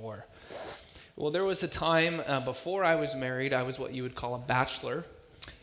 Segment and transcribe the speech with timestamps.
[0.00, 0.24] door.
[1.16, 4.14] Well, there was a time uh, before I was married, I was what you would
[4.14, 5.04] call a bachelor.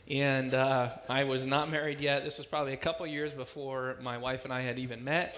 [0.10, 2.24] And uh, I was not married yet.
[2.24, 5.36] This was probably a couple years before my wife and I had even met.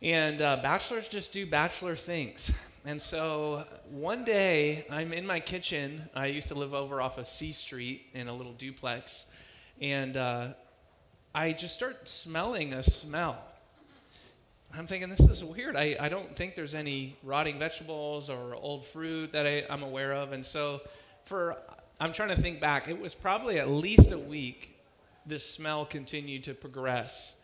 [0.00, 2.52] And uh, bachelors just do bachelor things.
[2.86, 6.08] And so one day, I'm in my kitchen.
[6.14, 9.30] I used to live over off of C Street in a little duplex.
[9.80, 10.48] And uh,
[11.34, 13.36] I just start smelling a smell.
[14.76, 15.76] I'm thinking, this is weird.
[15.76, 20.12] I, I don't think there's any rotting vegetables or old fruit that I, I'm aware
[20.12, 20.32] of.
[20.32, 20.82] And so,
[21.24, 21.56] for
[22.00, 24.76] I'm trying to think back, it was probably at least a week
[25.26, 27.34] this smell continued to progress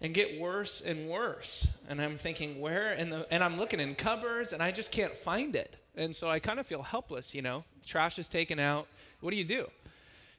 [0.00, 1.66] and get worse and worse.
[1.88, 2.92] And I'm thinking, where?
[2.92, 5.76] And, the, and I'm looking in cupboards and I just can't find it.
[5.96, 7.64] And so I kind of feel helpless, you know.
[7.86, 8.86] Trash is taken out.
[9.20, 9.68] What do you do?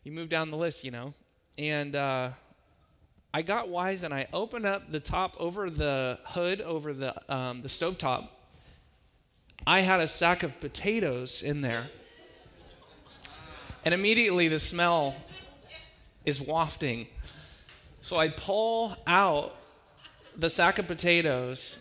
[0.03, 1.13] You move down the list, you know.
[1.57, 2.29] And uh,
[3.35, 7.59] I got wise and I opened up the top over the hood, over the, um,
[7.59, 8.31] the stove top.
[9.67, 11.87] I had a sack of potatoes in there.
[13.83, 15.15] And immediately the smell
[16.25, 17.07] is wafting.
[17.99, 19.53] So I pull out
[20.37, 21.77] the sack of potatoes.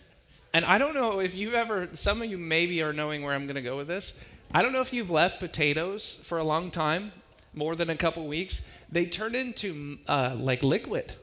[0.53, 3.45] And I don't know if you've ever, some of you maybe are knowing where I'm
[3.45, 4.29] going to go with this.
[4.53, 7.13] I don't know if you've left potatoes for a long time,
[7.53, 8.61] more than a couple weeks.
[8.91, 11.13] They turn into uh, like liquid.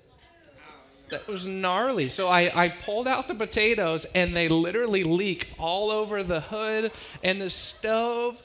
[1.13, 2.09] That was gnarly.
[2.09, 6.91] So I, I pulled out the potatoes and they literally leak all over the hood
[7.23, 8.43] and the stove.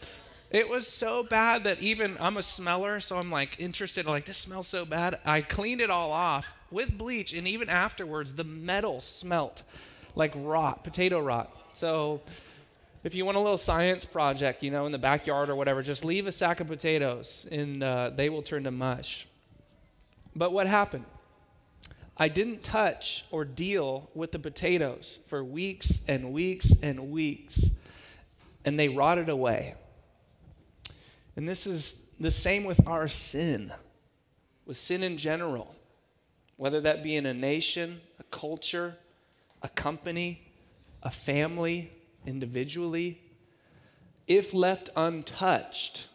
[0.51, 4.37] It was so bad that even I'm a smeller, so I'm like interested, like, this
[4.37, 5.17] smells so bad.
[5.25, 9.63] I cleaned it all off with bleach, and even afterwards, the metal smelt
[10.13, 11.49] like rot, potato rot.
[11.73, 12.19] So
[13.05, 16.03] if you want a little science project, you know, in the backyard or whatever, just
[16.03, 19.25] leave a sack of potatoes and uh, they will turn to mush.
[20.35, 21.05] But what happened?
[22.19, 27.69] I didn't touch or deal with the potatoes for weeks and weeks and weeks,
[28.65, 29.75] and they rotted away.
[31.35, 33.71] And this is the same with our sin,
[34.65, 35.75] with sin in general,
[36.55, 38.95] whether that be in a nation, a culture,
[39.61, 40.41] a company,
[41.03, 41.91] a family,
[42.25, 43.21] individually.
[44.27, 46.07] If left untouched,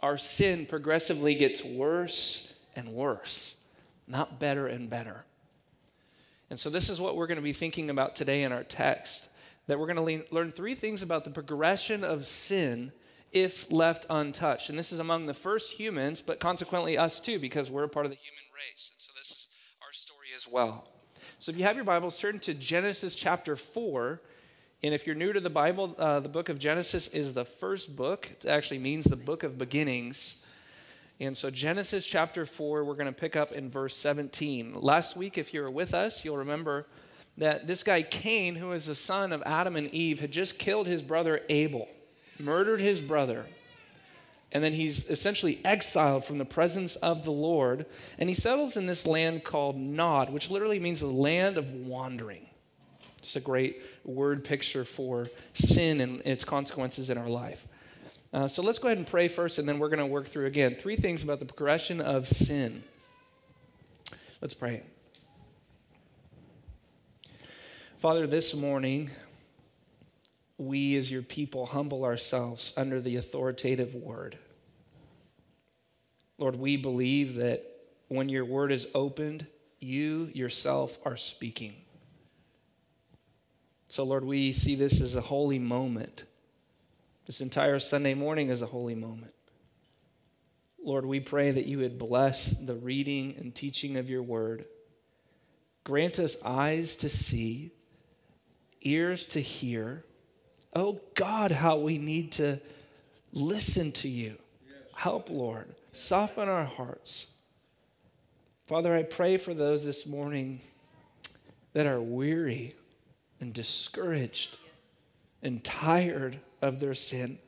[0.00, 3.56] our sin progressively gets worse and worse,
[4.06, 5.24] not better and better.
[6.48, 9.30] And so, this is what we're going to be thinking about today in our text
[9.66, 12.92] that we're going to learn three things about the progression of sin
[13.32, 14.70] if left untouched.
[14.70, 18.06] And this is among the first humans, but consequently us too, because we're a part
[18.06, 18.92] of the human race.
[18.92, 20.88] And so, this is our story as well.
[21.40, 24.20] So, if you have your Bibles, turn to Genesis chapter 4.
[24.82, 27.96] And if you're new to the Bible, uh, the book of Genesis is the first
[27.96, 28.30] book.
[28.30, 30.45] It actually means the book of beginnings.
[31.18, 34.74] And so, Genesis chapter 4, we're going to pick up in verse 17.
[34.74, 36.84] Last week, if you were with us, you'll remember
[37.38, 40.86] that this guy, Cain, who is the son of Adam and Eve, had just killed
[40.86, 41.88] his brother Abel,
[42.38, 43.46] murdered his brother.
[44.52, 47.86] And then he's essentially exiled from the presence of the Lord.
[48.18, 52.46] And he settles in this land called Nod, which literally means the land of wandering.
[53.22, 57.66] Just a great word picture for sin and its consequences in our life.
[58.32, 60.46] Uh, so let's go ahead and pray first, and then we're going to work through
[60.46, 62.82] again three things about the progression of sin.
[64.40, 64.82] Let's pray.
[67.98, 69.10] Father, this morning,
[70.58, 74.36] we as your people humble ourselves under the authoritative word.
[76.38, 77.64] Lord, we believe that
[78.08, 79.46] when your word is opened,
[79.80, 81.74] you yourself are speaking.
[83.88, 86.24] So, Lord, we see this as a holy moment
[87.26, 89.34] this entire Sunday morning is a holy moment.
[90.82, 94.64] Lord, we pray that you would bless the reading and teaching of your word.
[95.82, 97.72] Grant us eyes to see,
[98.82, 100.04] ears to hear.
[100.74, 102.60] Oh God, how we need to
[103.32, 104.36] listen to you.
[104.94, 105.74] Help, Lord.
[105.92, 107.26] Soften our hearts.
[108.68, 110.60] Father, I pray for those this morning
[111.72, 112.74] that are weary
[113.40, 114.58] and discouraged
[115.42, 117.38] and tired of their sin.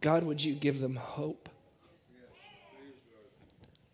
[0.00, 1.48] God, would you give them hope?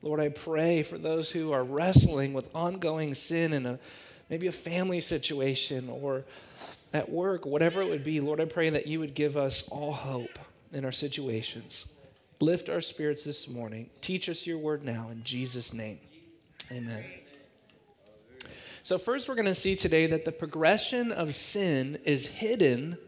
[0.02, 3.78] Lord, I pray for those who are wrestling with ongoing sin in a
[4.28, 6.24] maybe a family situation or
[6.92, 8.20] at work, whatever it would be.
[8.20, 10.38] Lord, I pray that you would give us all hope
[10.72, 11.86] in our situations.
[12.40, 13.88] Lift our spirits this morning.
[14.00, 15.98] Teach us your word now in Jesus' name.
[16.70, 17.04] Amen.
[18.84, 22.98] So, first, we're going to see today that the progression of sin is hidden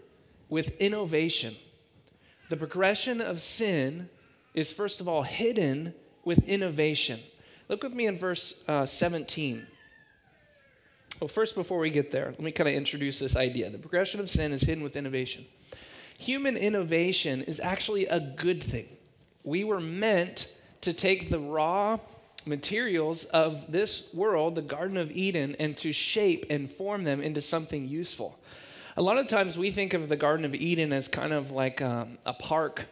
[0.49, 1.55] with innovation.
[2.49, 4.09] The progression of sin
[4.55, 5.93] is, first of all, hidden
[6.25, 7.21] with innovation.
[7.69, 9.67] Look with me in verse uh, 17.
[11.21, 13.69] Well, first, before we get there, let me kind of introduce this idea.
[13.69, 15.45] The progression of sin is hidden with innovation.
[16.19, 18.89] Human innovation is actually a good thing.
[19.45, 20.51] We were meant
[20.81, 21.99] to take the raw
[22.47, 27.41] materials of this world, the Garden of Eden, and to shape and form them into
[27.41, 28.39] something useful.
[28.97, 31.83] A lot of times we think of the Garden of Eden as kind of like
[31.83, 32.87] um, a park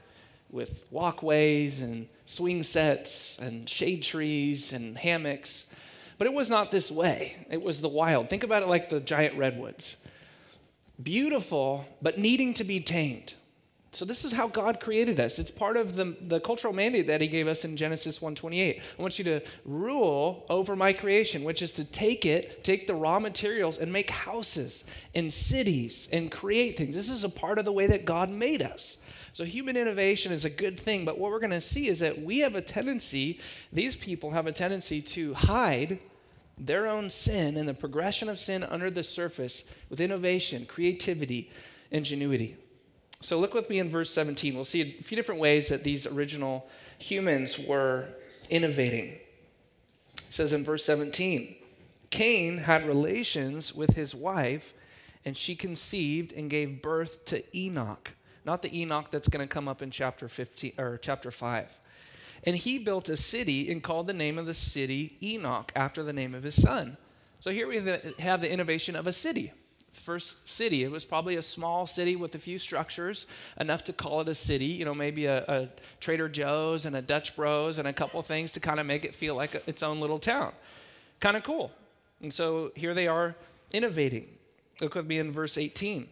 [0.50, 5.66] with walkways and swing sets and shade trees and hammocks.
[6.18, 7.46] But it was not this way.
[7.50, 8.30] It was the wild.
[8.30, 9.96] Think about it like the giant redwoods.
[11.02, 13.34] Beautiful, but needing to be tamed.
[13.94, 15.38] So this is how God created us.
[15.38, 18.80] It's part of the, the cultural mandate that he gave us in Genesis 1:28.
[18.98, 22.94] I want you to rule over my creation, which is to take it, take the
[22.96, 26.96] raw materials and make houses and cities and create things.
[26.96, 28.96] This is a part of the way that God made us.
[29.32, 32.20] So human innovation is a good thing, but what we're going to see is that
[32.20, 33.40] we have a tendency,
[33.72, 36.00] these people have a tendency to hide
[36.58, 41.50] their own sin and the progression of sin under the surface with innovation, creativity,
[41.92, 42.56] ingenuity.
[43.24, 44.54] So look with me in verse 17.
[44.54, 46.68] We'll see a few different ways that these original
[46.98, 48.08] humans were
[48.50, 49.18] innovating.
[50.18, 51.56] It says in verse 17
[52.10, 54.74] Cain had relations with his wife,
[55.24, 58.14] and she conceived and gave birth to Enoch.
[58.44, 61.80] Not the Enoch that's going to come up in chapter 15 or chapter 5.
[62.44, 66.12] And he built a city and called the name of the city Enoch after the
[66.12, 66.98] name of his son.
[67.40, 67.76] So here we
[68.18, 69.54] have the innovation of a city
[69.94, 70.84] first city.
[70.84, 73.26] It was probably a small city with a few structures,
[73.58, 74.66] enough to call it a city.
[74.66, 75.68] You know, maybe a, a
[76.00, 79.14] Trader Joe's and a Dutch Bros and a couple things to kind of make it
[79.14, 80.52] feel like a, its own little town.
[81.20, 81.72] Kind of cool.
[82.22, 83.34] And so here they are
[83.72, 84.28] innovating.
[84.80, 86.02] Look with me in verse 18.
[86.02, 86.08] It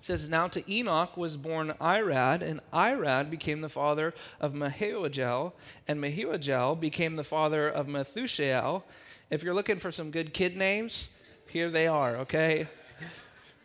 [0.00, 5.52] says, Now to Enoch was born Irad, and Irad became the father of Mehujael,
[5.88, 8.82] and Mehujael became the father of Methushael.
[9.30, 11.08] If you're looking for some good kid names,
[11.48, 12.68] here they are, okay?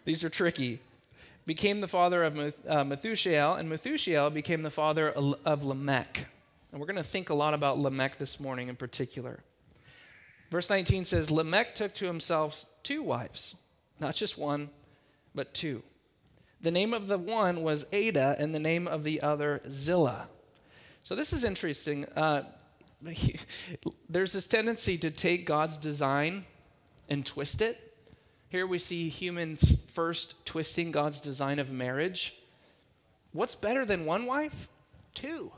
[0.05, 0.79] These are tricky.
[1.45, 6.27] Became the father of uh, Methushael, and Methushael became the father of Lamech.
[6.71, 9.39] And we're going to think a lot about Lamech this morning in particular.
[10.51, 13.55] Verse 19 says, Lamech took to himself two wives,
[13.99, 14.69] not just one,
[15.33, 15.83] but two.
[16.61, 20.27] The name of the one was Adah, and the name of the other Zillah.
[21.03, 22.05] So this is interesting.
[22.15, 22.43] Uh,
[24.09, 26.45] there's this tendency to take God's design
[27.07, 27.88] and twist it
[28.49, 32.35] here we see humans first twisting God's design of marriage.
[33.31, 34.67] What's better than one wife?
[35.13, 35.51] Two.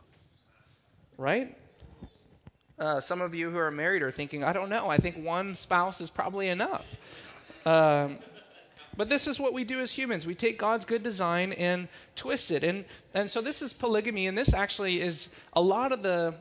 [1.18, 1.58] Right?
[2.78, 5.56] Uh, some of you who are married are thinking, I don't know, I think one
[5.56, 6.98] spouse is probably enough.
[7.66, 8.20] Um,
[8.98, 10.28] but this is what we do as humans.
[10.28, 12.62] We take God's good design and twist it.
[12.62, 12.84] And,
[13.14, 16.36] and so this is polygamy, and this actually is a lot of the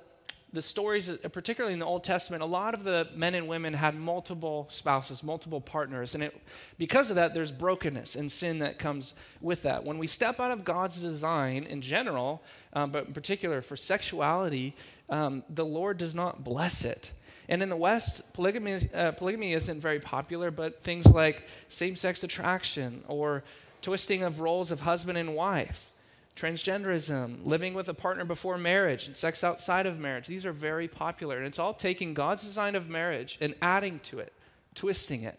[0.52, 3.94] the stories, particularly in the Old Testament, a lot of the men and women had
[3.94, 6.14] multiple spouses, multiple partners.
[6.14, 6.40] And it,
[6.78, 9.84] because of that, there's brokenness and sin that comes with that.
[9.84, 12.42] When we step out of God's design in general,
[12.72, 14.74] um, but in particular for sexuality,
[15.08, 17.12] um, the Lord does not bless it.
[17.48, 22.22] And in the West, polygamy, uh, polygamy isn't very popular, but things like same sex
[22.22, 23.42] attraction or
[23.82, 25.90] twisting of roles of husband and wife
[26.36, 30.26] transgenderism, living with a partner before marriage, and sex outside of marriage.
[30.26, 31.36] These are very popular.
[31.36, 34.32] And it's all taking God's design of marriage and adding to it,
[34.74, 35.38] twisting it.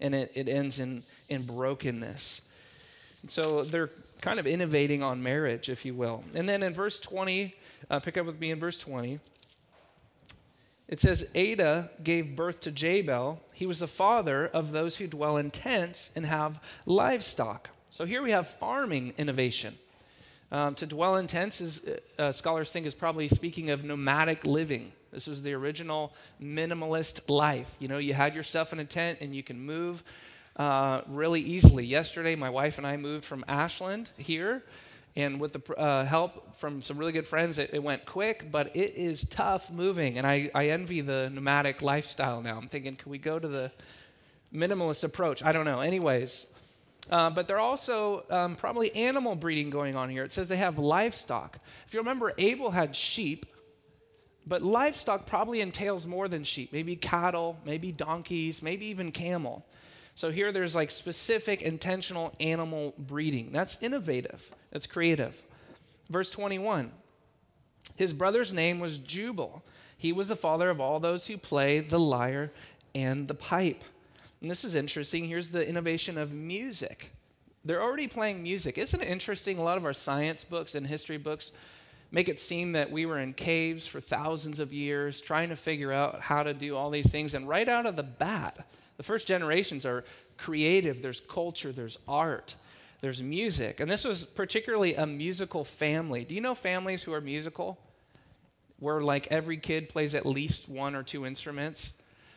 [0.00, 2.42] And it, it ends in, in brokenness.
[3.22, 3.90] And so they're
[4.20, 6.24] kind of innovating on marriage, if you will.
[6.34, 7.54] And then in verse 20,
[7.90, 9.20] uh, pick up with me in verse 20.
[10.88, 13.40] It says, Adah gave birth to Jabal.
[13.54, 17.70] He was the father of those who dwell in tents and have livestock.
[17.90, 19.74] So here we have farming innovation.
[20.52, 21.80] Um, to dwell in tents, is,
[22.18, 24.92] uh, scholars think, is probably speaking of nomadic living.
[25.10, 27.74] This was the original minimalist life.
[27.78, 30.04] You know, you had your stuff in a tent and you can move
[30.56, 31.86] uh, really easily.
[31.86, 34.62] Yesterday, my wife and I moved from Ashland here,
[35.16, 38.76] and with the uh, help from some really good friends, it, it, went quick, but
[38.76, 40.18] it is tough moving.
[40.18, 42.58] And I, I envy the nomadic lifestyle now.
[42.58, 43.72] I'm thinking, can we go to the
[44.54, 45.42] minimalist approach?
[45.42, 45.80] I don't know.
[45.80, 46.46] Anyways,
[47.10, 50.24] uh, but they're also um, probably animal breeding going on here.
[50.24, 51.58] It says they have livestock.
[51.86, 53.46] If you remember, Abel had sheep,
[54.46, 56.72] but livestock probably entails more than sheep.
[56.72, 59.66] Maybe cattle, maybe donkeys, maybe even camel.
[60.14, 63.52] So here there's like specific intentional animal breeding.
[63.52, 65.42] That's innovative, that's creative.
[66.10, 66.90] Verse 21
[67.96, 69.62] His brother's name was Jubal.
[69.96, 72.52] He was the father of all those who play the lyre
[72.94, 73.84] and the pipe.
[74.42, 75.24] And this is interesting.
[75.24, 77.12] Here's the innovation of music.
[77.64, 78.76] They're already playing music.
[78.76, 79.58] Isn't it interesting?
[79.58, 81.52] A lot of our science books and history books
[82.10, 85.92] make it seem that we were in caves for thousands of years trying to figure
[85.92, 87.34] out how to do all these things.
[87.34, 90.04] And right out of the bat, The first generations are
[90.36, 92.54] creative, there's culture, there's art,
[93.00, 93.80] there's music.
[93.80, 96.24] And this was particularly a musical family.
[96.24, 97.78] Do you know families who are musical?
[98.78, 101.92] Where like every kid plays at least one or two instruments?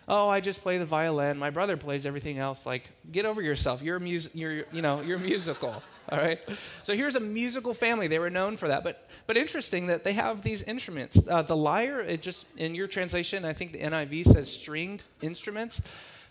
[0.08, 1.38] Oh, I just play the violin.
[1.38, 2.66] My brother plays everything else.
[2.66, 3.82] Like, get over yourself.
[3.82, 5.82] You're mus- you're you know, you're musical.
[6.10, 6.40] All right.
[6.84, 8.08] So here's a musical family.
[8.08, 8.84] They were known for that.
[8.84, 11.28] But but interesting that they have these instruments.
[11.28, 15.82] Uh, the lyre, it just in your translation, I think the NIV says stringed instruments.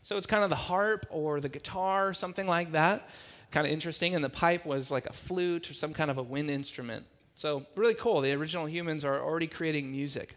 [0.02, 3.09] So it's kind of the harp or the guitar, something like that.
[3.50, 4.14] Kind of interesting.
[4.14, 7.07] And the pipe was like a flute or some kind of a wind instrument.
[7.35, 8.21] So really cool.
[8.21, 10.37] The original humans are already creating music.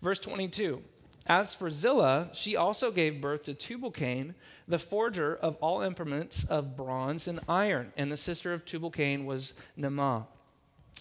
[0.00, 0.82] Verse 22.
[1.28, 4.34] As for Zillah, she also gave birth to Tubal-Cain,
[4.66, 9.52] the forger of all implements of bronze and iron, and the sister of Tubal-Cain was
[9.78, 10.26] Naamah.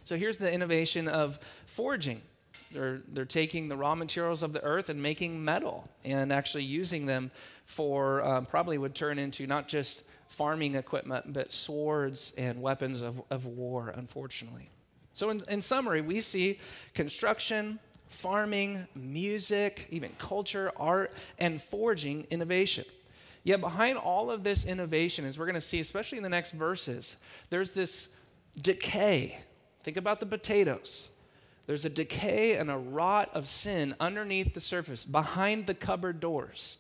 [0.04, 2.22] So here's the innovation of forging.
[2.72, 7.06] They're, they're taking the raw materials of the earth and making metal and actually using
[7.06, 7.32] them
[7.66, 13.22] for um, probably would turn into not just farming equipment, but swords and weapons of,
[13.30, 14.70] of war, unfortunately.
[15.14, 16.60] So, in, in summary, we see
[16.94, 22.86] construction, farming, music, even culture, art, and forging innovation.
[23.44, 26.52] Yet behind all of this innovation, as we're going to see, especially in the next
[26.52, 27.18] verses,
[27.50, 28.10] there's this
[28.62, 29.40] decay.
[29.84, 31.10] Think about the potatoes.
[31.66, 36.78] There's a decay and a rot of sin underneath the surface, behind the cupboard doors,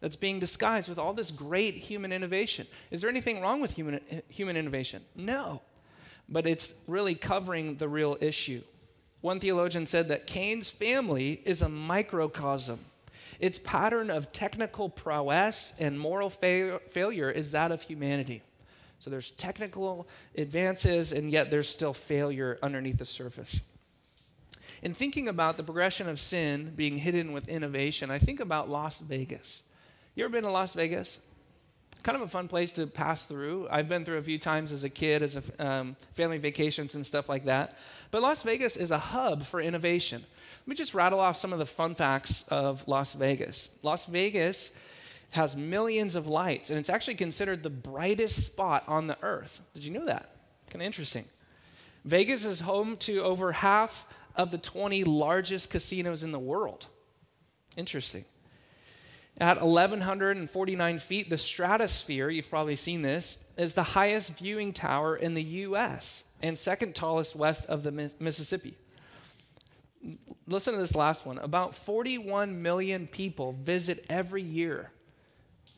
[0.00, 2.66] that's being disguised with all this great human innovation.
[2.90, 5.02] Is there anything wrong with human, human innovation?
[5.14, 5.60] No.
[6.28, 8.62] But it's really covering the real issue.
[9.20, 12.80] One theologian said that Cain's family is a microcosm.
[13.38, 18.42] Its pattern of technical prowess and moral fa- failure is that of humanity.
[18.98, 23.60] So there's technical advances, and yet there's still failure underneath the surface.
[24.82, 28.98] In thinking about the progression of sin being hidden with innovation, I think about Las
[28.98, 29.62] Vegas.
[30.14, 31.18] You ever been to Las Vegas?
[32.00, 33.68] Kind of a fun place to pass through.
[33.70, 37.04] I've been through a few times as a kid, as a um, family vacations and
[37.04, 37.76] stuff like that.
[38.10, 40.22] But Las Vegas is a hub for innovation.
[40.60, 43.74] Let me just rattle off some of the fun facts of Las Vegas.
[43.82, 44.72] Las Vegas
[45.30, 49.64] has millions of lights, and it's actually considered the brightest spot on the earth.
[49.74, 50.28] Did you know that?
[50.68, 51.24] Kind of interesting.
[52.04, 56.86] Vegas is home to over half of the 20 largest casinos in the world.
[57.76, 58.24] Interesting.
[59.40, 65.32] At 1,149 feet, the stratosphere, you've probably seen this, is the highest viewing tower in
[65.32, 66.24] the U.S.
[66.42, 68.76] and second tallest west of the Mississippi.
[70.46, 71.38] Listen to this last one.
[71.38, 74.90] About 41 million people visit every year,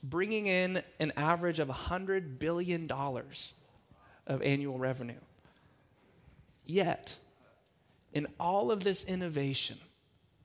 [0.03, 5.21] bringing in an average of $100 billion of annual revenue.
[6.67, 7.17] Yet,
[8.13, 9.77] in all of this innovation,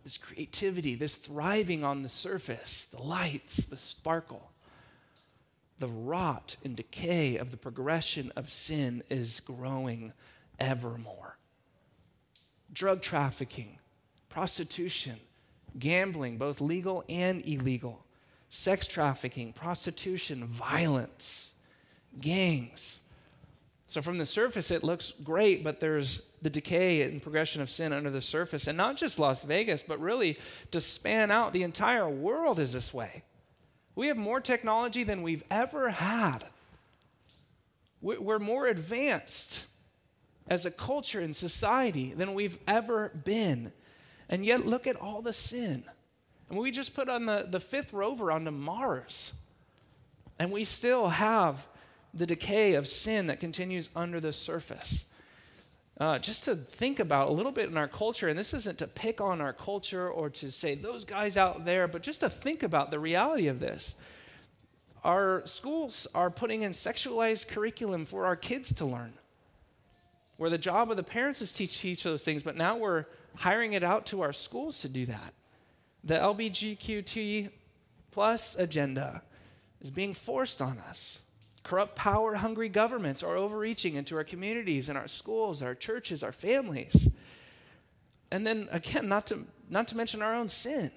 [0.07, 4.51] this creativity, this thriving on the surface, the lights, the sparkle.
[5.79, 10.13] The rot and decay of the progression of sin is growing
[10.61, 11.37] ever more.
[12.71, 13.79] Drug trafficking,
[14.29, 15.17] prostitution,
[15.77, 18.05] gambling, both legal and illegal,
[18.49, 21.53] sex trafficking, prostitution, violence,
[22.21, 23.01] gangs.
[23.87, 27.93] So, from the surface, it looks great, but there's the decay and progression of sin
[27.93, 28.67] under the surface.
[28.67, 30.37] And not just Las Vegas, but really
[30.71, 33.23] to span out the entire world is this way.
[33.95, 36.45] We have more technology than we've ever had.
[38.01, 39.65] We're more advanced
[40.47, 43.71] as a culture and society than we've ever been.
[44.29, 45.83] And yet, look at all the sin.
[46.49, 49.33] And we just put on the, the fifth rover onto Mars.
[50.37, 51.67] And we still have
[52.13, 55.05] the decay of sin that continues under the surface
[55.99, 58.87] uh, just to think about a little bit in our culture, and this isn't to
[58.87, 62.61] pick on our culture or to say those guys out there, but just to think
[62.61, 63.95] about the reality of this.
[65.03, 69.13] Our schools are putting in sexualized curriculum for our kids to learn,
[70.37, 73.73] where the job of the parents is teach teach those things, but now we're hiring
[73.73, 75.33] it out to our schools to do that.
[76.03, 77.49] The LBGQT
[78.11, 79.23] plus agenda
[79.81, 81.21] is being forced on us.
[81.67, 86.31] Corrupt, power hungry governments are overreaching into our communities and our schools, our churches, our
[86.31, 87.09] families.
[88.31, 90.91] And then again, not to, not to mention our own sin.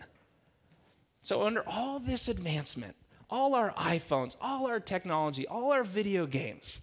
[1.23, 2.95] So, under all this advancement,
[3.29, 6.81] all our iPhones, all our technology, all our video games,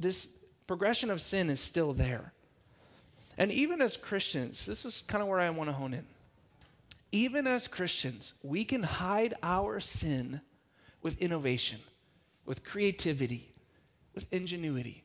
[0.00, 2.32] this progression of sin is still there.
[3.36, 6.06] And even as Christians, this is kind of where I want to hone in.
[7.12, 10.40] Even as Christians, we can hide our sin
[11.02, 11.80] with innovation
[12.48, 13.52] with creativity,
[14.14, 15.04] with ingenuity.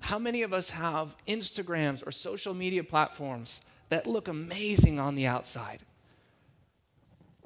[0.00, 5.26] How many of us have Instagrams or social media platforms that look amazing on the
[5.26, 5.80] outside?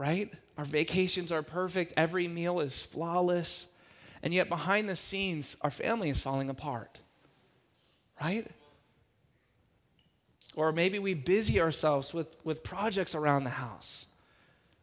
[0.01, 0.33] right?
[0.57, 3.67] Our vacations are perfect, every meal is flawless.
[4.23, 7.01] And yet, behind the scenes, our family is falling apart,
[8.21, 8.47] right?
[10.57, 14.07] Or maybe we busy ourselves with, with projects around the house.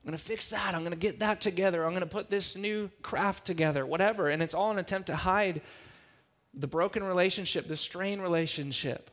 [0.07, 0.73] I'm going to fix that.
[0.73, 1.83] I'm going to get that together.
[1.83, 4.29] I'm going to put this new craft together, whatever.
[4.29, 5.59] And it's all an attempt to hide
[6.53, 9.11] the broken relationship, the strained relationship,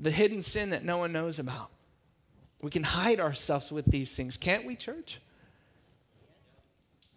[0.00, 1.68] the hidden sin that no one knows about.
[2.62, 5.20] We can hide ourselves with these things, can't we, church?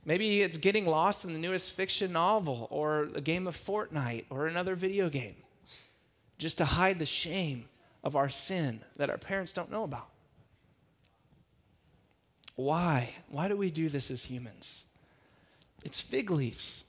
[0.03, 4.45] Maybe it's getting lost in the newest fiction novel or a game of Fortnite or
[4.45, 5.37] another video game
[6.37, 7.69] just to hide the shame
[8.03, 10.09] of our sin that our parents don't know about.
[12.55, 13.09] Why?
[13.29, 14.85] Why do we do this as humans?
[15.83, 16.83] It's fig leaves.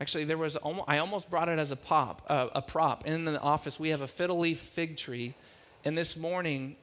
[0.00, 3.06] Actually, there was almost, I almost brought it as a pop, uh, a prop.
[3.06, 5.34] In the office, we have a fiddle leaf fig tree,
[5.84, 6.76] and this morning,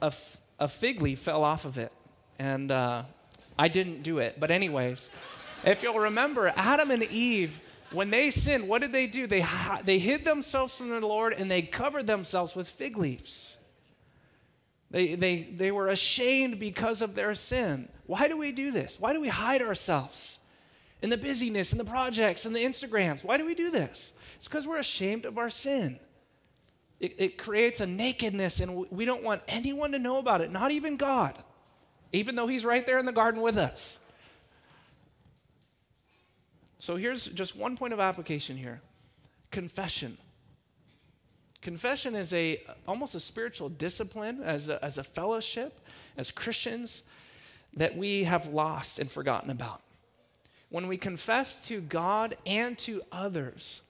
[0.00, 1.92] a, f- a fig leaf fell off of it,
[2.38, 3.02] and uh,
[3.58, 4.40] I didn't do it.
[4.40, 5.10] But anyways,
[5.64, 7.60] if you'll remember, Adam and Eve
[7.94, 9.26] when they sinned, what did they do?
[9.26, 9.44] They,
[9.84, 13.56] they hid themselves from the Lord and they covered themselves with fig leaves.
[14.94, 17.88] They, they, they were ashamed because of their sin.
[18.06, 19.00] Why do we do this?
[19.00, 20.38] Why do we hide ourselves
[21.02, 23.24] in the busyness, in the projects, in the Instagrams?
[23.24, 24.12] Why do we do this?
[24.36, 25.98] It's because we're ashamed of our sin.
[27.00, 30.70] It, it creates a nakedness, and we don't want anyone to know about it, not
[30.70, 31.34] even God,
[32.12, 33.98] even though He's right there in the garden with us.
[36.78, 38.80] So here's just one point of application here
[39.50, 40.18] confession.
[41.64, 45.80] Confession is a almost a spiritual discipline as a, as a fellowship,
[46.14, 47.04] as Christians,
[47.74, 49.80] that we have lost and forgotten about.
[50.68, 53.80] When we confess to God and to others,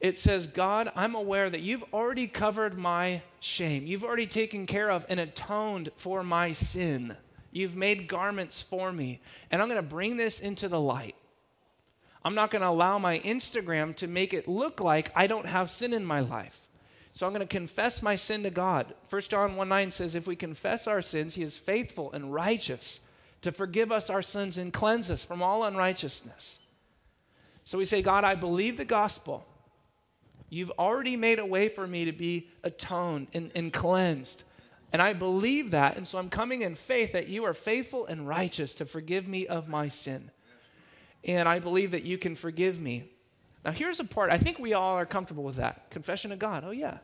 [0.00, 3.86] it says, God, I'm aware that you've already covered my shame.
[3.86, 7.16] You've already taken care of and atoned for my sin.
[7.52, 9.20] You've made garments for me.
[9.52, 11.14] And I'm going to bring this into the light.
[12.24, 15.70] I'm not going to allow my Instagram to make it look like I don't have
[15.70, 16.66] sin in my life.
[17.12, 18.94] So I'm going to confess my sin to God.
[19.08, 23.00] 1 John 1 9 says, If we confess our sins, he is faithful and righteous
[23.42, 26.58] to forgive us our sins and cleanse us from all unrighteousness.
[27.64, 29.46] So we say, God, I believe the gospel.
[30.48, 34.42] You've already made a way for me to be atoned and, and cleansed.
[34.92, 35.96] And I believe that.
[35.96, 39.46] And so I'm coming in faith that you are faithful and righteous to forgive me
[39.46, 40.30] of my sin
[41.24, 43.10] and I believe that you can forgive me.
[43.64, 46.64] Now, here's a part, I think we all are comfortable with that confession to God.
[46.66, 46.98] Oh, yeah.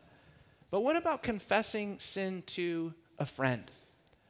[0.71, 3.63] But what about confessing sin to a friend?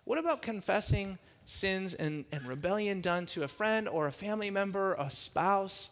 [0.03, 4.93] What about confessing sins and, and rebellion done to a friend or a family member,
[4.95, 5.91] a spouse?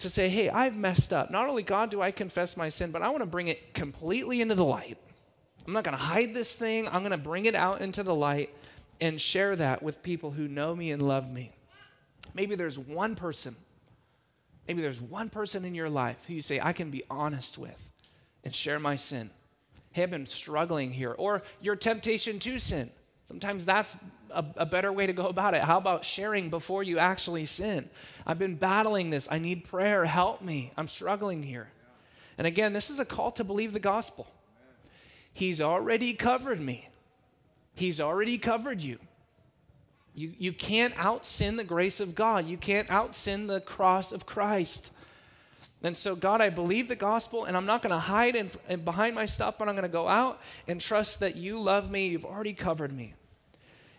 [0.00, 1.30] To say, hey, I've messed up.
[1.30, 4.40] Not only, God, do I confess my sin, but I want to bring it completely
[4.40, 4.98] into the light.
[5.66, 6.88] I'm not going to hide this thing.
[6.88, 8.50] I'm going to bring it out into the light
[9.00, 11.52] and share that with people who know me and love me.
[12.34, 13.56] Maybe there's one person,
[14.66, 17.90] maybe there's one person in your life who you say, I can be honest with
[18.44, 19.30] and share my sin.
[19.92, 21.12] Hey, I've been struggling here.
[21.12, 22.90] Or your temptation to sin.
[23.26, 23.96] Sometimes that's
[24.30, 25.62] a, a, better way to go about it.
[25.62, 27.88] How about sharing before you actually sin?
[28.26, 29.26] I've been battling this.
[29.30, 30.04] I need prayer.
[30.04, 30.72] Help me.
[30.76, 31.68] I'm struggling here.
[32.36, 34.26] And again, this is a call to believe the gospel.
[35.32, 36.88] He's already covered me,
[37.74, 38.98] He's already covered you.
[40.14, 42.46] You, you can't out sin the grace of God.
[42.46, 44.92] You can't out sin the cross of Christ.
[45.82, 48.84] And so, God, I believe the gospel, and I'm not going to hide in, in
[48.84, 52.08] behind my stuff, but I'm going to go out and trust that you love me.
[52.08, 53.14] You've already covered me.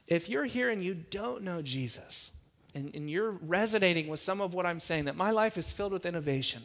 [0.08, 2.32] If you're here and you don't know Jesus,
[2.74, 5.94] and, and you're resonating with some of what I'm saying, that my life is filled
[5.94, 6.64] with innovation.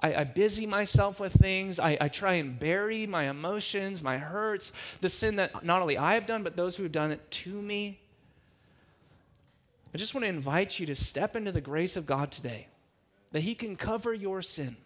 [0.00, 1.78] I, I busy myself with things.
[1.78, 6.14] I, I try and bury my emotions, my hurts, the sin that not only I
[6.14, 8.00] have done, but those who have done it to me.
[9.92, 12.68] I just want to invite you to step into the grace of God today,
[13.32, 14.76] that He can cover your sin.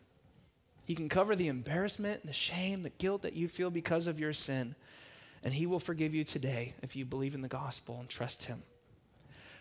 [0.86, 4.32] He can cover the embarrassment, the shame, the guilt that you feel because of your
[4.32, 4.74] sin.
[5.42, 8.62] And He will forgive you today if you believe in the gospel and trust Him.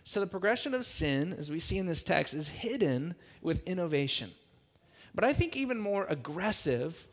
[0.05, 4.31] So, the progression of sin, as we see in this text, is hidden with innovation.
[5.15, 7.07] But I think even more aggressive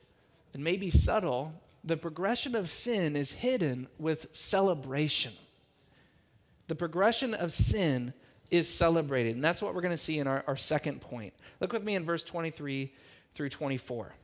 [0.55, 1.53] and maybe subtle,
[1.85, 5.33] the progression of sin is hidden with celebration.
[6.67, 8.13] The progression of sin
[8.51, 9.35] is celebrated.
[9.35, 11.33] And that's what we're going to see in our, our second point.
[11.61, 12.93] Look with me in verse 23
[13.35, 14.15] through 24.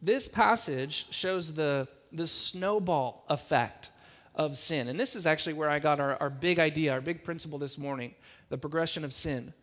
[0.00, 3.90] This passage shows the, the snowball effect
[4.34, 4.88] of sin.
[4.88, 7.78] And this is actually where I got our, our big idea, our big principle this
[7.78, 8.14] morning
[8.48, 9.54] the progression of sin.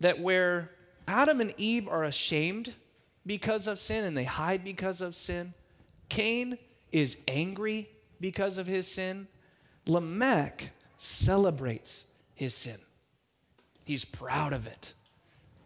[0.00, 0.70] That where
[1.06, 2.72] Adam and Eve are ashamed
[3.26, 5.52] because of sin and they hide because of sin,
[6.08, 6.58] Cain
[6.92, 9.28] is angry because of his sin,
[9.86, 12.78] Lamech celebrates his sin.
[13.84, 14.94] He's proud of it.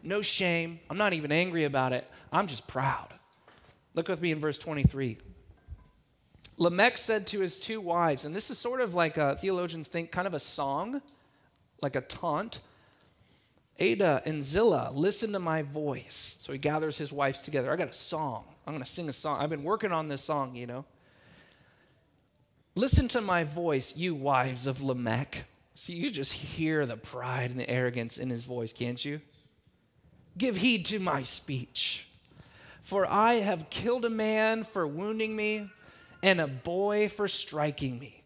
[0.03, 0.79] No shame.
[0.89, 2.09] I'm not even angry about it.
[2.31, 3.07] I'm just proud.
[3.95, 5.17] Look with me in verse 23.
[6.57, 10.11] Lamech said to his two wives, and this is sort of like a, theologians think
[10.11, 11.01] kind of a song,
[11.81, 12.59] like a taunt.
[13.79, 16.35] Adah and Zillah, listen to my voice.
[16.41, 17.71] So he gathers his wives together.
[17.71, 18.43] I got a song.
[18.67, 19.41] I'm going to sing a song.
[19.41, 20.85] I've been working on this song, you know.
[22.75, 25.45] Listen to my voice, you wives of Lamech.
[25.79, 29.21] See, you just hear the pride and the arrogance in his voice, can't you?
[30.37, 32.09] Give heed to my speech.
[32.81, 35.69] For I have killed a man for wounding me
[36.21, 38.25] and a boy for striking me.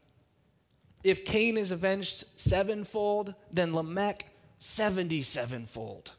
[1.03, 4.25] If Cain is avenged sevenfold, then Lamech
[4.57, 6.13] seventy-sevenfold.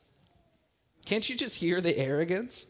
[1.04, 2.68] Can't you just hear the arrogance?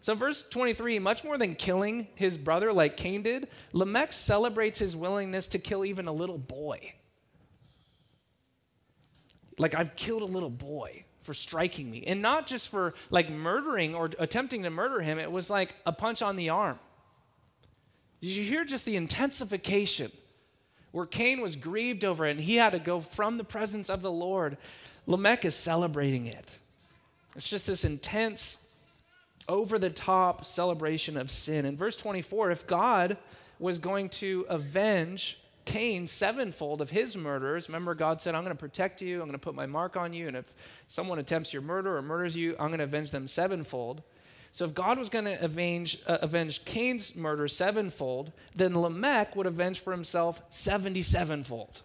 [0.00, 4.94] So, verse 23 much more than killing his brother like Cain did, Lamech celebrates his
[4.94, 6.94] willingness to kill even a little boy.
[9.58, 12.04] Like, I've killed a little boy for striking me.
[12.06, 15.92] And not just for like murdering or attempting to murder him, it was like a
[15.92, 16.78] punch on the arm.
[18.20, 20.10] Did you hear just the intensification
[20.92, 24.02] where Cain was grieved over it and he had to go from the presence of
[24.02, 24.56] the Lord?
[25.06, 26.58] Lamech is celebrating it.
[27.34, 28.66] It's just this intense,
[29.48, 31.66] over the top celebration of sin.
[31.66, 33.16] In verse 24, if God
[33.58, 37.68] was going to avenge Cain sevenfold of his murderers.
[37.68, 40.12] Remember, God said, I'm going to protect you, I'm going to put my mark on
[40.12, 40.54] you, and if
[40.88, 44.02] someone attempts your murder or murders you, I'm going to avenge them sevenfold.
[44.52, 49.46] So if God was going to avenge, uh, avenge Cain's murder sevenfold, then Lamech would
[49.46, 51.82] avenge for himself 77fold.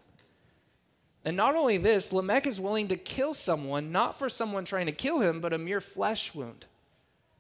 [1.26, 4.92] And not only this, Lamech is willing to kill someone, not for someone trying to
[4.92, 6.66] kill him, but a mere flesh wound.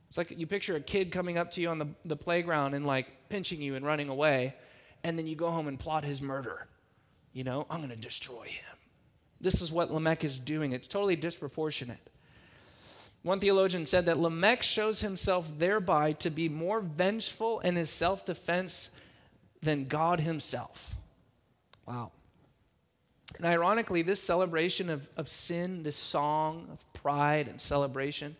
[0.10, 2.86] It's like you picture a kid coming up to you on the, the playground and
[2.86, 4.54] like pinching you and running away
[5.04, 6.68] and then you go home and plot his murder.
[7.34, 8.78] You know, I'm going to destroy him.
[9.40, 10.72] This is what Lamech is doing.
[10.72, 12.10] It's totally disproportionate.
[13.24, 18.26] One theologian said that Lamech shows himself thereby to be more vengeful in his self
[18.26, 18.90] defense
[19.62, 20.96] than God himself.
[21.88, 22.12] Wow.
[23.38, 28.36] And ironically, this celebration of, of sin, this song of pride and celebration,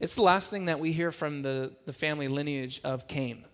[0.00, 3.44] it's the last thing that we hear from the, the family lineage of Cain.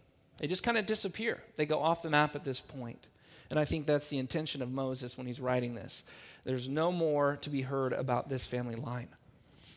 [0.43, 1.41] They just kind of disappear.
[1.55, 3.07] They go off the map at this point.
[3.49, 6.03] And I think that's the intention of Moses when he's writing this.
[6.43, 9.07] There's no more to be heard about this family line.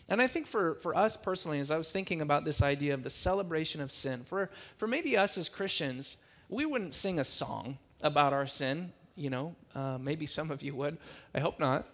[0.09, 3.03] And I think for, for us personally, as I was thinking about this idea of
[3.03, 6.17] the celebration of sin, for, for maybe us as Christians,
[6.49, 8.91] we wouldn't sing a song about our sin.
[9.15, 10.97] You know, uh, maybe some of you would.
[11.35, 11.87] I hope not.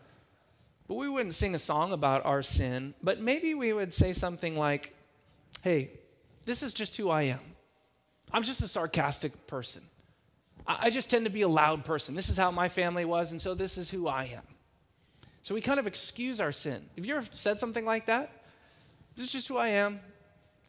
[0.88, 2.93] But we wouldn't sing a song about our sin.
[3.03, 4.95] But maybe we would say something like,
[5.62, 5.91] hey,
[6.45, 7.51] this is just who I am.
[8.34, 9.82] I'm just a sarcastic person.
[10.67, 12.15] I just tend to be a loud person.
[12.15, 14.44] This is how my family was, and so this is who I am.
[15.41, 16.82] So we kind of excuse our sin.
[16.96, 18.32] Have you ever said something like that?
[19.15, 20.00] This is just who I am.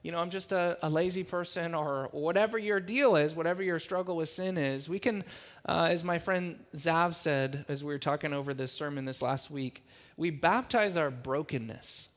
[0.02, 3.78] You know, I'm just a, a lazy person, or whatever your deal is, whatever your
[3.78, 4.88] struggle with sin is.
[4.88, 5.22] We can,
[5.64, 9.50] uh, as my friend Zav said, as we were talking over this sermon this last
[9.50, 12.08] week, we baptize our brokenness.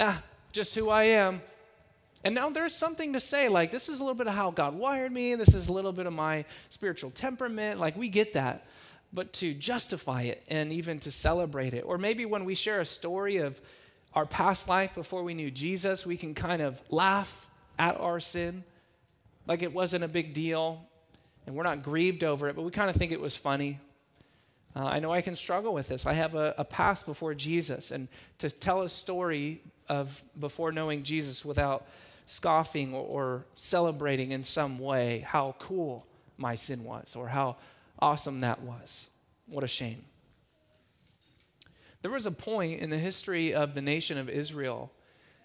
[0.00, 1.42] Ah, just who I am.
[2.26, 4.74] And now there's something to say, like, this is a little bit of how God
[4.74, 7.78] wired me, and this is a little bit of my spiritual temperament.
[7.78, 8.66] Like, we get that.
[9.12, 12.84] But to justify it and even to celebrate it, or maybe when we share a
[12.84, 13.60] story of
[14.12, 18.64] our past life before we knew Jesus, we can kind of laugh at our sin
[19.46, 20.84] like it wasn't a big deal,
[21.46, 23.78] and we're not grieved over it, but we kind of think it was funny.
[24.74, 26.06] Uh, I know I can struggle with this.
[26.06, 28.08] I have a, a past before Jesus, and
[28.38, 31.86] to tell a story of before knowing Jesus without
[32.26, 37.56] scoffing or, celebrating in some way how cool my sin was or how
[38.00, 39.06] awesome that was.
[39.46, 40.04] What a shame.
[42.02, 44.92] There was a point in the history of the nation of Israel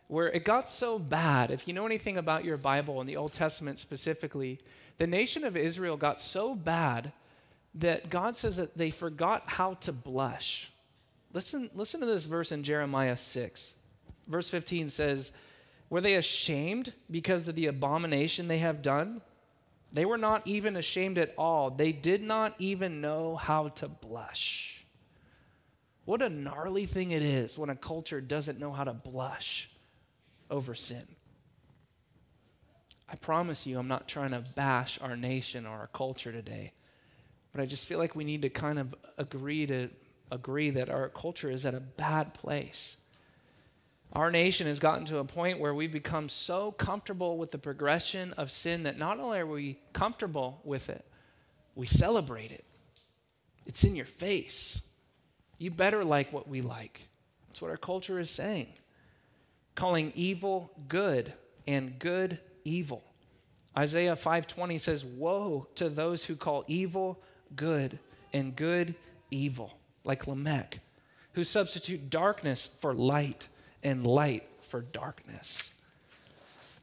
[0.08, 1.52] where it got so bad.
[1.52, 4.60] If you know anything about your Bible and the Old Testament specifically,
[4.98, 7.13] the nation of Israel got so bad
[7.76, 10.72] that God says that they forgot how to blush.
[11.32, 13.74] Listen, listen to this verse in Jeremiah 6.
[14.28, 15.32] Verse 15 says,
[15.91, 19.21] were they ashamed because of the abomination they have done?
[19.91, 21.69] They were not even ashamed at all.
[21.69, 24.86] They did not even know how to blush.
[26.06, 29.69] What a gnarly thing it is when a culture doesn't know how to blush
[30.49, 31.06] over sin.
[33.10, 36.71] I promise you, I'm not trying to bash our nation or our culture today,
[37.51, 39.89] but I just feel like we need to kind of agree to
[40.32, 42.95] agree that our culture is at a bad place.
[44.13, 48.34] Our nation has gotten to a point where we've become so comfortable with the progression
[48.34, 51.06] of sin that not only are we comfortable with it,
[51.76, 52.65] we celebrate it.
[53.65, 54.82] It's in your face.
[55.58, 57.08] You better like what we like.
[57.47, 58.67] That's what our culture is saying.
[59.76, 61.32] Calling evil good
[61.65, 63.04] and good evil.
[63.78, 67.21] Isaiah 5:20 says, "Woe to those who call evil
[67.56, 68.00] good
[68.34, 68.95] and good
[69.30, 70.80] evil, like Lamech,
[71.34, 73.47] who substitute darkness for light
[73.84, 75.72] and light for darkness."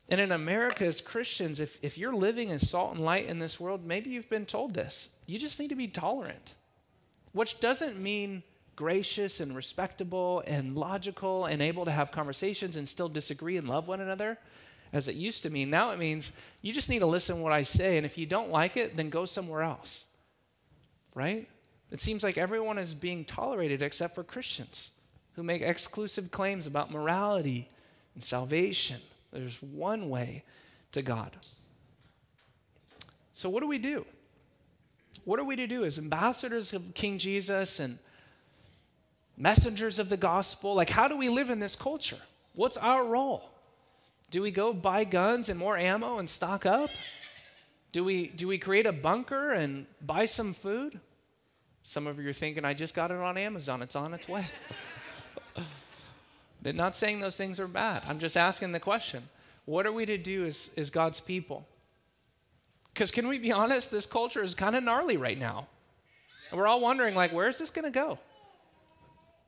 [0.08, 3.60] And in America, as Christians, if, if you're living as salt and light in this
[3.60, 5.10] world, maybe you've been told this.
[5.26, 6.54] You just need to be tolerant,
[7.32, 8.42] which doesn't mean
[8.74, 13.86] gracious and respectable and logical and able to have conversations and still disagree and love
[13.88, 14.38] one another
[14.92, 15.68] as it used to mean.
[15.68, 16.32] Now it means
[16.62, 18.96] you just need to listen to what I say, and if you don't like it,
[18.96, 20.04] then go somewhere else.
[21.14, 21.48] Right?
[21.90, 24.90] It seems like everyone is being tolerated except for Christians
[25.38, 27.68] who make exclusive claims about morality
[28.14, 29.00] and salvation.
[29.32, 30.42] There's one way
[30.90, 31.30] to God.
[33.34, 34.04] So, what do we do?
[35.24, 38.00] What are we to do as ambassadors of King Jesus and
[39.36, 40.74] messengers of the gospel?
[40.74, 42.18] Like, how do we live in this culture?
[42.56, 43.48] What's our role?
[44.32, 46.90] Do we go buy guns and more ammo and stock up?
[47.92, 50.98] Do we, do we create a bunker and buy some food?
[51.84, 54.44] Some of you are thinking, I just got it on Amazon, it's on its way.
[56.62, 58.02] They're not saying those things are bad.
[58.06, 59.28] I'm just asking the question
[59.64, 61.66] what are we to do as, as God's people?
[62.94, 63.90] Because can we be honest?
[63.90, 65.68] This culture is kind of gnarly right now.
[66.50, 68.18] And we're all wondering, like, where is this going to go?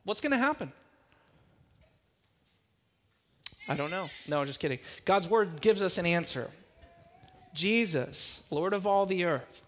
[0.03, 0.71] What's going to happen?
[3.67, 4.09] I don't know.
[4.27, 4.79] No, just kidding.
[5.05, 6.51] God's word gives us an answer.
[7.53, 9.63] Jesus, Lord of all the earth,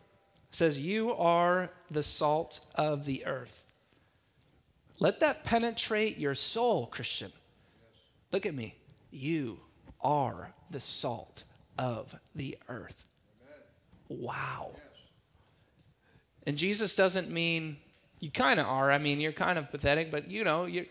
[0.52, 3.63] says, You are the salt of the earth.
[5.04, 7.34] Let that penetrate your soul, Christian.
[8.32, 8.76] Look at me.
[9.12, 9.60] You
[10.00, 11.44] are the salt
[11.78, 13.06] of the earth.
[14.08, 14.72] Wow.
[16.48, 17.76] And Jesus doesn't mean
[18.22, 18.92] you kind of are.
[18.92, 20.86] I mean, you're kind of pathetic, but you know, you're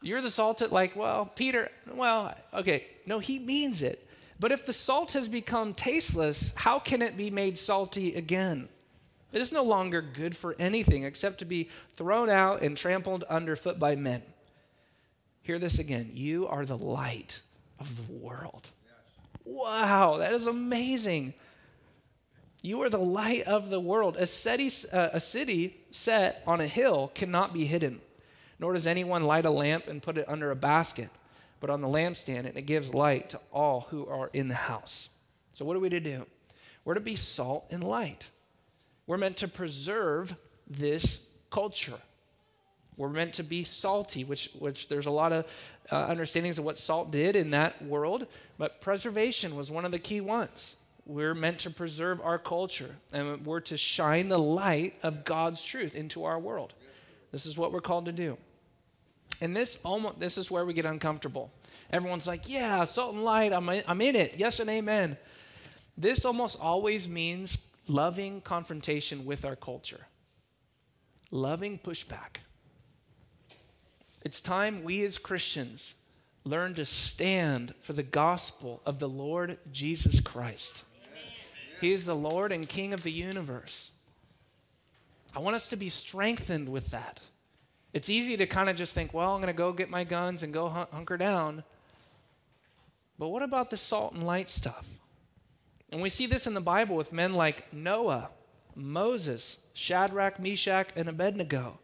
[0.00, 2.86] you're the salt at like, well, Peter, well, okay.
[3.04, 4.08] No, he means it.
[4.38, 8.68] But if the salt has become tasteless, how can it be made salty again?
[9.32, 13.78] It is no longer good for anything except to be thrown out and trampled underfoot
[13.78, 14.22] by men.
[15.42, 16.10] Hear this again.
[16.14, 17.40] You are the light
[17.78, 18.70] of the world.
[19.44, 21.34] Wow, that is amazing.
[22.62, 24.16] You are the light of the world.
[24.16, 28.00] A city, uh, a city set on a hill cannot be hidden,
[28.58, 31.08] nor does anyone light a lamp and put it under a basket,
[31.58, 35.08] but on the lampstand, and it gives light to all who are in the house.
[35.52, 36.26] So, what are we to do?
[36.84, 38.30] We're to be salt and light.
[39.10, 40.36] We're meant to preserve
[40.68, 41.98] this culture.
[42.96, 45.46] We're meant to be salty, which, which there's a lot of
[45.90, 49.98] uh, understandings of what salt did in that world, but preservation was one of the
[49.98, 50.76] key ones.
[51.06, 55.96] We're meant to preserve our culture, and we're to shine the light of God's truth
[55.96, 56.72] into our world.
[57.32, 58.38] This is what we're called to do.
[59.42, 61.50] And this almost this is where we get uncomfortable.
[61.92, 64.34] Everyone's like, "Yeah, salt and light, I'm in, I'm in it.
[64.36, 65.16] Yes and amen."
[65.98, 67.58] This almost always means
[67.90, 70.06] loving confrontation with our culture,
[71.32, 72.38] loving pushback.
[74.24, 75.96] It's time we as Christians
[76.44, 80.84] learn to stand for the gospel of the Lord Jesus Christ.
[81.80, 83.90] He is the Lord and King of the universe.
[85.34, 87.20] I want us to be strengthened with that.
[87.92, 90.44] It's easy to kind of just think, well, I'm going to go get my guns
[90.44, 91.64] and go hunker down.
[93.18, 94.99] But what about the salt and light stuff?
[95.90, 98.30] And we see this in the Bible with men like Noah,
[98.74, 101.78] Moses, Shadrach, Meshach, and Abednego,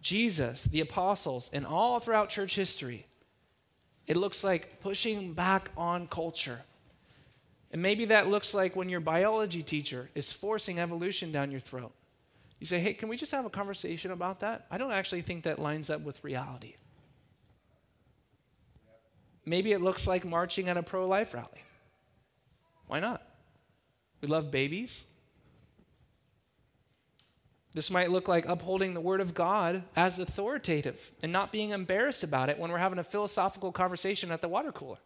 [0.00, 3.06] Jesus, the apostles, and all throughout church history.
[4.06, 6.60] It looks like pushing back on culture.
[7.70, 11.92] And maybe that looks like when your biology teacher is forcing evolution down your throat.
[12.58, 14.66] You say, hey, can we just have a conversation about that?
[14.70, 16.74] I don't actually think that lines up with reality.
[19.46, 21.62] Maybe it looks like marching at a pro life rally.
[22.92, 23.22] Why not?
[24.20, 25.04] We love babies.
[27.72, 32.22] This might look like upholding the Word of God as authoritative and not being embarrassed
[32.22, 34.98] about it when we're having a philosophical conversation at the water cooler.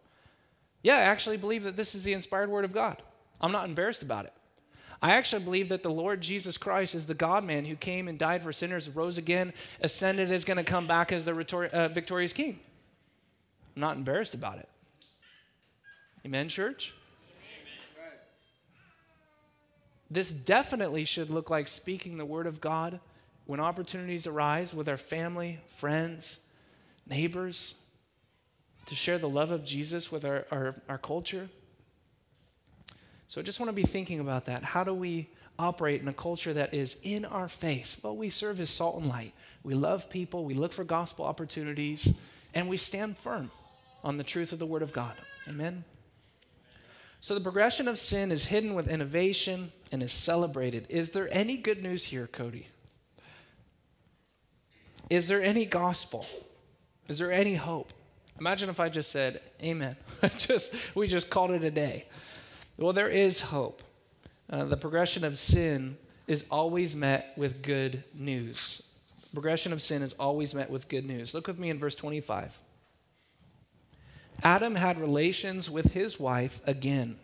[0.82, 3.00] Yeah, I actually believe that this is the inspired Word of God.
[3.40, 4.32] I'm not embarrassed about it.
[5.00, 8.18] I actually believe that the Lord Jesus Christ is the God man who came and
[8.18, 12.32] died for sinners, rose again, ascended, is going to come back as the uh, victorious
[12.32, 12.58] king.
[13.76, 14.68] I'm not embarrassed about it.
[16.24, 16.95] Amen, church?
[20.10, 23.00] This definitely should look like speaking the word of God
[23.46, 26.40] when opportunities arise with our family, friends,
[27.08, 27.74] neighbors,
[28.86, 31.48] to share the love of Jesus with our, our, our culture.
[33.28, 34.62] So I just want to be thinking about that.
[34.62, 37.98] How do we operate in a culture that is in our face?
[38.02, 39.32] Well, we serve as salt and light.
[39.64, 42.14] We love people, we look for gospel opportunities,
[42.54, 43.50] and we stand firm
[44.04, 45.14] on the truth of the Word of God.
[45.48, 45.84] Amen?
[47.20, 50.86] So the progression of sin is hidden with innovation and is celebrated.
[50.88, 52.68] Is there any good news here, Cody?
[55.08, 56.26] Is there any gospel?
[57.08, 57.92] Is there any hope?
[58.38, 59.96] Imagine if I just said, Amen.
[60.38, 62.06] just, we just called it a day.
[62.76, 63.82] Well, there is hope.
[64.50, 65.96] Uh, the progression of sin
[66.26, 68.82] is always met with good news.
[69.32, 71.34] progression of sin is always met with good news.
[71.34, 72.58] Look with me in verse 25.
[74.42, 77.16] Adam had relations with his wife again,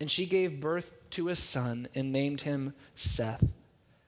[0.00, 3.52] and she gave birth to a son and named him Seth.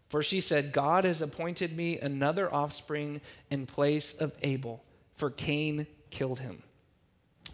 [0.08, 3.20] For she said, God has appointed me another offspring
[3.50, 4.82] in place of Abel,
[5.14, 6.62] for Cain killed him.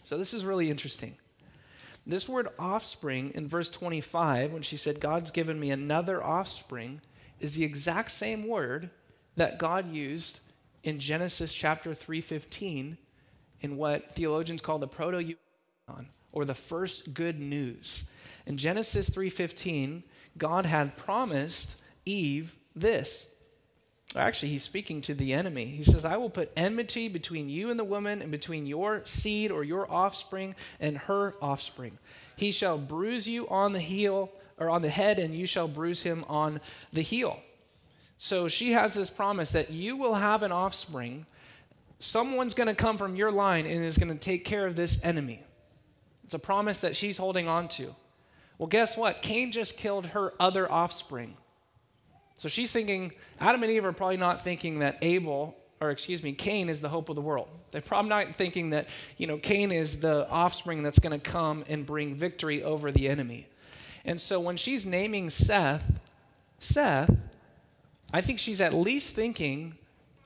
[0.04, 1.16] So this is really interesting.
[2.06, 7.00] This word offspring in verse 25, when she said, God's given me another offspring,
[7.40, 8.90] is the exact same word
[9.36, 10.40] that God used
[10.82, 12.98] in Genesis chapter 3:15
[13.62, 15.34] in what theologians call the proto
[16.30, 18.04] or the first good news.
[18.46, 20.02] In Genesis 3:15,
[20.36, 23.26] God had promised Eve this.
[24.16, 25.64] Actually, he's speaking to the enemy.
[25.66, 29.50] He says, I will put enmity between you and the woman, and between your seed
[29.50, 31.98] or your offspring and her offspring.
[32.36, 36.02] He shall bruise you on the heel or on the head, and you shall bruise
[36.02, 36.60] him on
[36.92, 37.40] the heel.
[38.16, 41.26] So she has this promise that you will have an offspring.
[41.98, 45.00] Someone's going to come from your line and is going to take care of this
[45.02, 45.42] enemy.
[46.22, 47.94] It's a promise that she's holding on to.
[48.58, 49.22] Well, guess what?
[49.22, 51.36] Cain just killed her other offspring.
[52.36, 56.32] So she's thinking, Adam and Eve are probably not thinking that Abel, or excuse me,
[56.32, 57.48] Cain is the hope of the world.
[57.70, 58.86] They're probably not thinking that,
[59.16, 63.08] you know, Cain is the offspring that's going to come and bring victory over the
[63.08, 63.46] enemy.
[64.04, 66.00] And so when she's naming Seth,
[66.58, 67.10] Seth,
[68.12, 69.74] I think she's at least thinking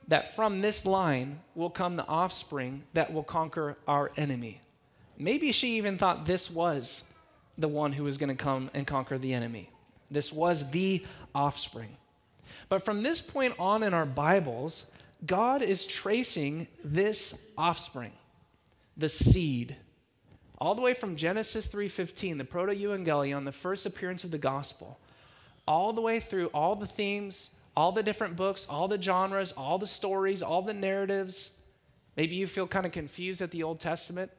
[0.07, 4.61] that from this line will come the offspring that will conquer our enemy.
[5.17, 7.03] Maybe she even thought this was
[7.59, 9.69] the one who was going to come and conquer the enemy.
[10.09, 11.97] This was the offspring.
[12.69, 14.89] But from this point on in our Bibles,
[15.25, 18.13] God is tracing this offspring,
[18.97, 19.75] the seed,
[20.57, 24.99] all the way from Genesis 3:15, the proto-evangelion, the first appearance of the gospel,
[25.67, 29.77] all the way through all the themes, all the different books, all the genres, all
[29.77, 31.51] the stories, all the narratives.
[32.17, 34.31] Maybe you feel kind of confused at the Old Testament.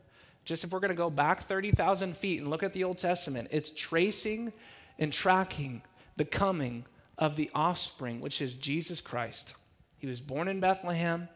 [0.51, 3.47] Just if we're going to go back 30,000 feet and look at the Old Testament,
[3.53, 4.53] it's tracing
[4.99, 5.81] and tracking
[6.17, 6.87] the coming
[7.17, 9.55] of the offspring, which is Jesus Christ.
[9.99, 11.29] He was born in Bethlehem.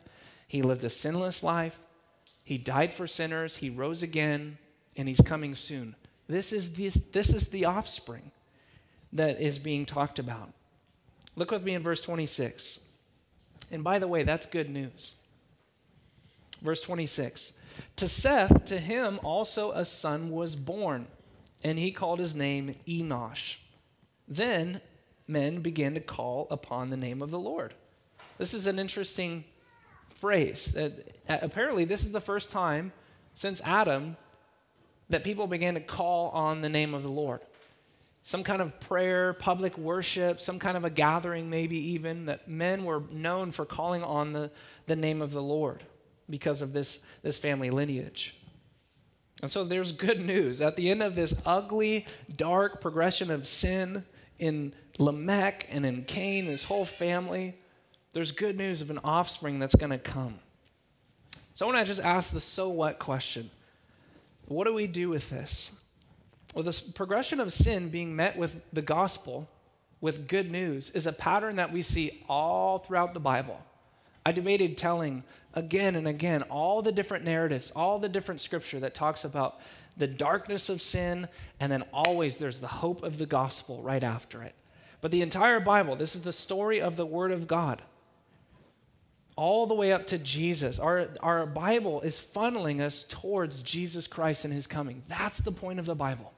[0.49, 1.79] He lived a sinless life.
[2.43, 3.59] He died for sinners.
[3.59, 4.59] He rose again,
[4.97, 5.95] and he's coming soon.
[6.27, 8.33] This is the, this is the offspring
[9.13, 10.53] that is being talked about.
[11.37, 12.81] Look with me in verse 26.
[13.71, 15.15] And by the way, that's good news.
[16.63, 17.53] Verse 26
[17.97, 21.07] To Seth, to him also a son was born,
[21.63, 23.57] and he called his name Enosh.
[24.27, 24.81] Then
[25.29, 27.75] men began to call upon the name of the Lord.
[28.39, 29.45] This is an interesting
[30.11, 30.77] phrase.
[30.77, 30.91] Uh,
[31.29, 32.93] apparently, this is the first time
[33.35, 34.17] since Adam
[35.09, 37.41] that people began to call on the name of the Lord.
[38.23, 42.85] Some kind of prayer, public worship, some kind of a gathering, maybe even, that men
[42.85, 44.51] were known for calling on the,
[44.87, 45.83] the name of the Lord
[46.29, 48.37] because of this, this family lineage.
[49.43, 50.61] And so there's good news.
[50.61, 54.05] At the end of this ugly, dark progression of sin
[54.39, 57.55] in Lamech and in Cain, his whole family,
[58.13, 60.39] there's good news of an offspring that's going to come.
[61.53, 63.51] So I want to just ask the so what question.
[64.47, 65.71] What do we do with this?
[66.55, 69.49] Well, this progression of sin being met with the gospel,
[70.01, 73.61] with good news, is a pattern that we see all throughout the Bible.
[74.27, 78.95] I debated telling again and again all the different narratives, all the different scripture that
[78.95, 79.61] talks about
[79.97, 81.29] the darkness of sin,
[81.61, 84.55] and then always there's the hope of the gospel right after it.
[85.01, 87.83] But the entire Bible, this is the story of the Word of God,
[89.37, 90.79] all the way up to Jesus.
[90.79, 95.03] Our, our Bible is funneling us towards Jesus Christ and His coming.
[95.09, 96.33] That's the point of the Bible.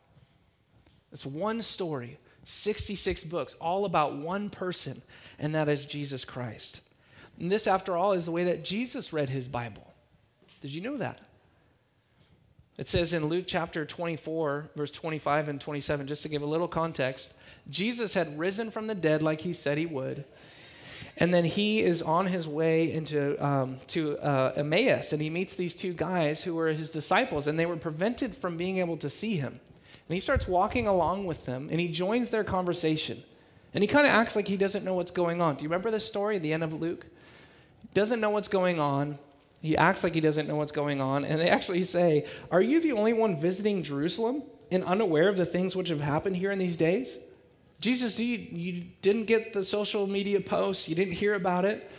[1.12, 5.00] It's one story, 66 books, all about one person,
[5.38, 6.80] and that is Jesus Christ.
[7.38, 9.94] And this, after all, is the way that Jesus read his Bible.
[10.60, 11.20] Did you know that?
[12.78, 16.68] It says in Luke chapter 24, verse 25 and 27, just to give a little
[16.68, 17.34] context,
[17.70, 20.24] Jesus had risen from the dead like he said he would.
[21.18, 25.54] And then he is on his way into um, to uh, Emmaus, and he meets
[25.54, 29.08] these two guys who were his disciples, and they were prevented from being able to
[29.08, 29.60] see him.
[30.08, 33.22] And he starts walking along with them and he joins their conversation.
[33.74, 35.56] And he kind of acts like he doesn't know what's going on.
[35.56, 37.06] Do you remember this story at the end of Luke?
[37.96, 39.18] Doesn't know what's going on.
[39.62, 41.24] He acts like he doesn't know what's going on.
[41.24, 45.46] And they actually say, Are you the only one visiting Jerusalem and unaware of the
[45.46, 47.16] things which have happened here in these days?
[47.80, 51.90] Jesus, do you, you didn't get the social media posts, you didn't hear about it?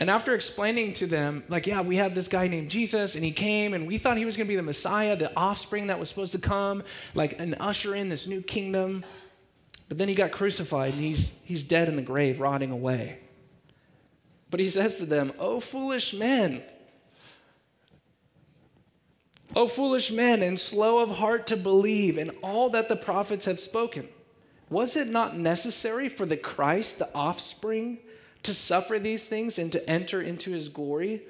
[0.00, 3.30] And after explaining to them, like, yeah, we had this guy named Jesus, and he
[3.30, 6.08] came, and we thought he was going to be the Messiah, the offspring that was
[6.08, 6.82] supposed to come,
[7.14, 9.04] like, and usher in this new kingdom.
[9.88, 13.20] But then he got crucified, and he's, he's dead in the grave, rotting away.
[14.50, 16.62] But he says to them, Oh, foolish men.
[19.54, 23.58] Oh, foolish men, and slow of heart to believe in all that the prophets have
[23.58, 24.08] spoken.
[24.68, 27.98] Was it not necessary for the Christ, the offspring,
[28.46, 31.22] to suffer these things and to enter into his glory.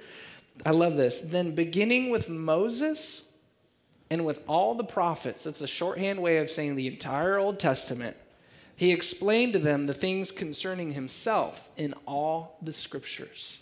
[0.64, 1.20] I love this.
[1.20, 3.30] Then, beginning with Moses
[4.10, 8.16] and with all the prophets, that's a shorthand way of saying the entire Old Testament,
[8.76, 13.58] he explained to them the things concerning himself in all the scriptures.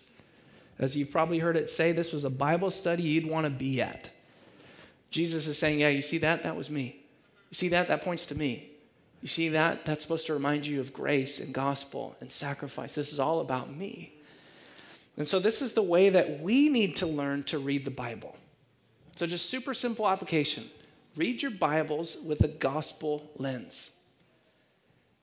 [0.78, 3.80] As you've probably heard it say, this was a Bible study you'd want to be
[3.80, 4.10] at.
[5.10, 6.42] Jesus is saying, Yeah, you see that?
[6.42, 6.96] That was me.
[7.50, 7.86] You see that?
[7.86, 8.70] That points to me.
[9.22, 9.86] You see that?
[9.86, 12.96] That's supposed to remind you of grace and gospel and sacrifice.
[12.96, 14.12] This is all about me.
[15.16, 18.36] And so, this is the way that we need to learn to read the Bible.
[19.14, 20.64] So, just super simple application
[21.14, 23.92] read your Bibles with a gospel lens.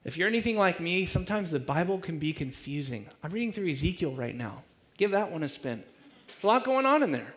[0.03, 3.07] If you're anything like me, sometimes the Bible can be confusing.
[3.23, 4.63] I'm reading through Ezekiel right now.
[4.97, 5.83] Give that one a spin.
[6.27, 7.33] There's a lot going on in there.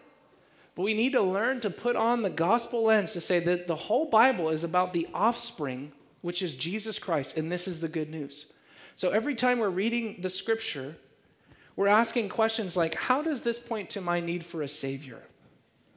[0.74, 3.76] But we need to learn to put on the gospel lens to say that the
[3.76, 5.92] whole Bible is about the offspring
[6.24, 8.46] which is Jesus Christ, and this is the good news.
[8.96, 10.96] So every time we're reading the scripture,
[11.76, 15.20] we're asking questions like how does this point to my need for a Savior?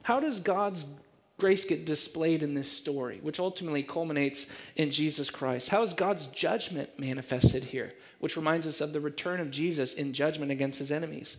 [0.02, 1.00] How does God's
[1.38, 5.68] grace get displayed in this story, which ultimately culminates in Jesus Christ?
[5.68, 10.12] How is God's judgment manifested here, which reminds us of the return of Jesus in
[10.12, 11.36] judgment against his enemies?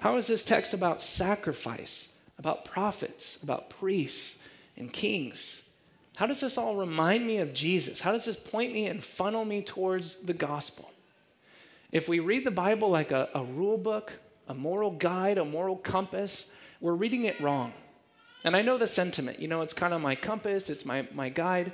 [0.00, 4.42] How is this text about sacrifice, about prophets, about priests
[4.76, 5.68] and kings?
[6.16, 8.00] How does this all remind me of Jesus?
[8.00, 10.90] How does this point me and funnel me towards the gospel?
[11.90, 14.12] If we read the Bible like a, a rule book,
[14.46, 17.72] a moral guide, a moral compass, we're reading it wrong.
[18.44, 19.40] And I know the sentiment.
[19.40, 21.72] You know, it's kind of my compass, it's my, my guide.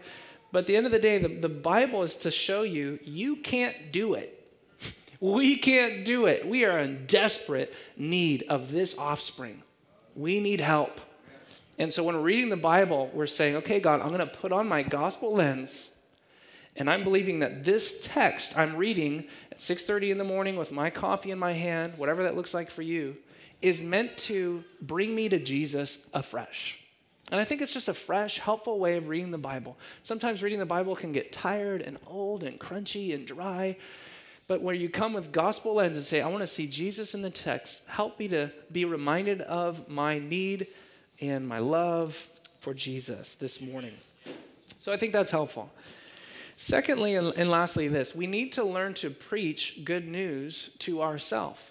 [0.50, 3.36] But at the end of the day, the, the Bible is to show you you
[3.36, 4.40] can't do it.
[5.20, 6.46] We can't do it.
[6.46, 9.62] We are in desperate need of this offspring.
[10.14, 11.00] We need help.
[11.78, 14.52] And so when we're reading the Bible, we're saying, okay, God, I'm going to put
[14.52, 15.90] on my gospel lens.
[16.76, 20.90] And I'm believing that this text I'm reading at 6:30 in the morning with my
[20.90, 23.16] coffee in my hand, whatever that looks like for you,
[23.64, 26.78] is meant to bring me to Jesus afresh.
[27.32, 29.78] And I think it's just a fresh, helpful way of reading the Bible.
[30.02, 33.78] Sometimes reading the Bible can get tired and old and crunchy and dry.
[34.46, 37.22] But where you come with gospel lens and say, I want to see Jesus in
[37.22, 40.66] the text, help me to be reminded of my need
[41.22, 42.28] and my love
[42.60, 43.94] for Jesus this morning.
[44.78, 45.70] So I think that's helpful.
[46.58, 51.70] Secondly, and, lastly, this we need to learn to preach good news to ourselves.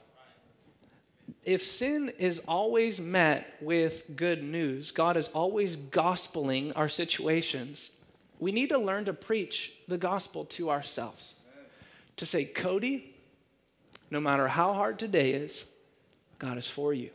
[1.44, 7.92] If sin is always met with good news, God is always gospeling our situations,
[8.40, 11.36] we need to learn to preach the gospel to ourselves.
[12.18, 13.14] To say, Cody,
[14.12, 15.66] no matter how hard today is,
[16.40, 17.10] God is for you.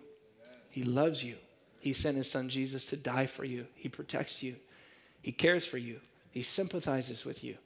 [0.71, 1.37] He loves you.
[1.81, 3.67] He sent his son Jesus to die for you.
[3.75, 4.57] He protects you.
[5.23, 6.01] He cares for you.
[6.31, 7.57] He sympathizes with you.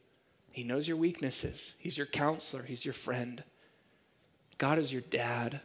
[0.51, 1.75] He knows your weaknesses.
[1.79, 2.63] He's your counselor.
[2.63, 3.43] He's your friend.
[4.59, 5.61] God is your dad.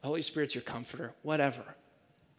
[0.00, 1.12] The Holy Spirit's your comforter.
[1.22, 1.62] Whatever.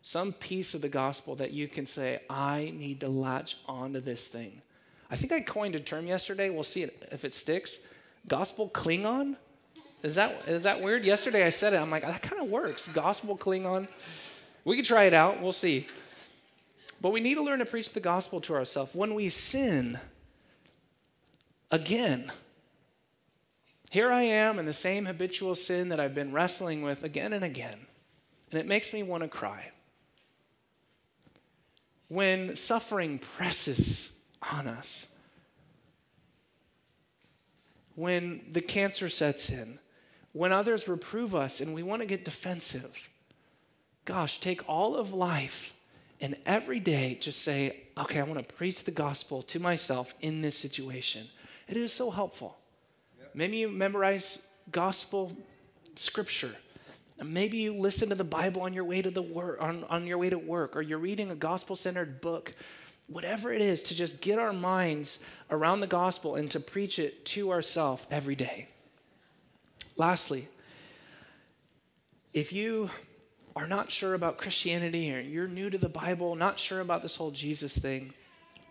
[0.02, 4.28] Some piece of the gospel that you can say, I need to latch onto this
[4.28, 4.62] thing.
[5.12, 6.50] I think I coined a term yesterday.
[6.50, 7.80] We'll see if it sticks.
[8.28, 9.36] Gospel Klingon?
[10.04, 11.04] Is that, is that weird?
[11.04, 11.78] Yesterday I said it.
[11.78, 12.88] I'm like, that kind of works.
[12.88, 13.88] Gospel Klingon.
[14.64, 15.88] We can try it out, we'll see.
[17.02, 18.94] But we need to learn to preach the gospel to ourselves.
[18.94, 20.00] When we sin,
[21.72, 22.32] again,
[23.90, 27.44] here I am in the same habitual sin that I've been wrestling with again and
[27.44, 27.88] again,
[28.52, 29.72] and it makes me want to cry.
[32.08, 34.14] When suffering presses
[34.52, 35.08] on us,
[37.96, 39.80] when the cancer sets in,
[40.34, 43.10] when others reprove us and we want to get defensive,
[44.06, 45.76] gosh, take all of life
[46.22, 50.42] and every day just say, okay, I want to preach the gospel to myself in
[50.42, 51.28] this situation.
[51.68, 52.59] It is so helpful.
[53.34, 55.32] Maybe you memorize gospel
[55.96, 56.56] scripture.
[57.24, 60.18] Maybe you listen to the Bible on your way to the work on, on your
[60.18, 62.54] way to work, or you're reading a gospel-centered book
[63.10, 65.20] whatever it is, to just get our minds
[65.50, 68.68] around the gospel and to preach it to ourselves every day.
[69.98, 70.48] Lastly,
[72.34, 72.90] if you
[73.56, 77.16] are not sure about Christianity or you're new to the Bible, not sure about this
[77.16, 78.14] whole Jesus thing,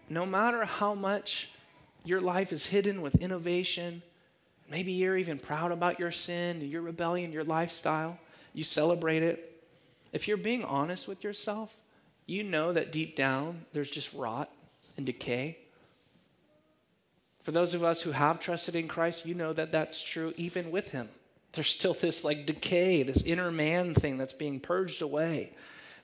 [0.08, 1.50] no matter how much
[2.04, 4.02] your life is hidden with innovation,
[4.70, 8.18] maybe you're even proud about your sin, your rebellion, your lifestyle,
[8.54, 9.62] you celebrate it.
[10.12, 11.76] If you're being honest with yourself,
[12.26, 14.50] you know that deep down there's just rot
[14.96, 15.58] and decay.
[17.42, 20.70] For those of us who have trusted in Christ, you know that that's true even
[20.70, 21.08] with Him.
[21.52, 25.52] There's still this like decay, this inner man thing that's being purged away.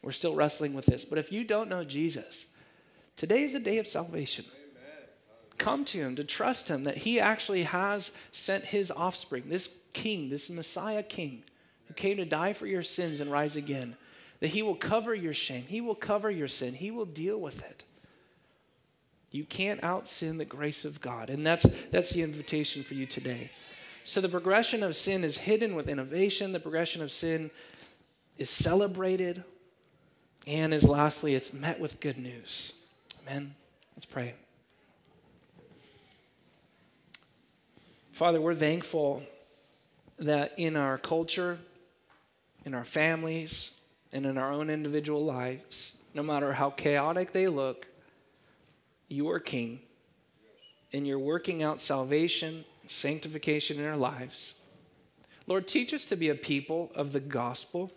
[0.02, 1.04] We're still wrestling with this.
[1.04, 2.46] But if you don't know Jesus,
[3.16, 4.44] today is the day of salvation.
[5.58, 10.30] Come to Him, to trust Him that He actually has sent His offspring, this King,
[10.30, 11.44] this Messiah King,
[11.86, 13.96] who came to die for your sins and rise again.
[14.40, 17.62] That He will cover your shame, He will cover your sin, He will deal with
[17.64, 17.84] it.
[19.34, 21.28] You can't out sin the grace of God.
[21.28, 23.50] And that's, that's the invitation for you today.
[24.04, 27.50] So the progression of sin is hidden with innovation, the progression of sin
[28.38, 29.42] is celebrated,
[30.46, 32.74] and is lastly, it's met with good news.
[33.26, 33.56] Amen.
[33.96, 34.34] Let's pray.
[38.14, 39.24] Father, we're thankful
[40.20, 41.58] that in our culture,
[42.64, 43.72] in our families,
[44.12, 47.88] and in our own individual lives, no matter how chaotic they look,
[49.08, 49.80] you are king,
[50.92, 54.54] and you're working out salvation sanctification in our lives.
[55.48, 57.90] Lord, teach us to be a people of the gospel.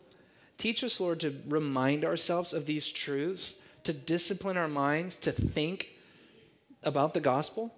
[0.57, 5.91] Teach us, Lord, to remind ourselves of these truths, to discipline our minds, to think
[6.81, 7.71] about the gospel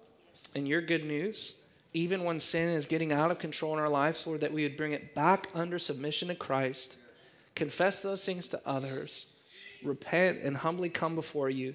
[0.54, 1.56] and your good news,
[1.92, 4.76] even when sin is getting out of control in our lives, Lord, that we would
[4.76, 6.96] bring it back under submission to Christ,
[7.54, 9.26] confess those things to others,
[9.82, 11.74] repent and humbly come before you,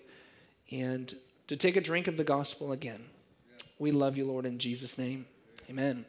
[0.71, 1.15] and
[1.47, 3.03] to take a drink of the gospel again.
[3.77, 5.25] We love you, Lord, in Jesus' name.
[5.69, 6.05] Amen.